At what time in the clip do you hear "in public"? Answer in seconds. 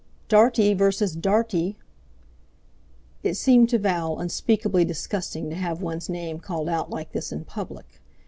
7.31-8.01